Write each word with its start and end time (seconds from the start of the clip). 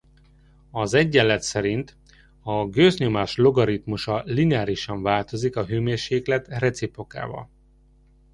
Az 0.71 0.93
egyenlet 0.93 1.41
szerint 1.41 1.97
a 2.43 2.65
gőznyomás 2.65 3.35
logaritmusa 3.35 4.21
lineárisan 4.25 5.01
változik 5.01 5.55
a 5.55 5.65
hőmérséklet 5.65 6.47
reciprokával. 6.47 7.49